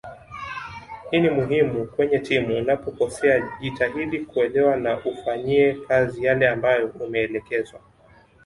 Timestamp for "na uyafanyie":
4.77-5.73